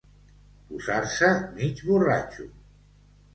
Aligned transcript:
Posar-se 0.69 1.29
mig 1.59 1.85
borratxo. 1.91 2.49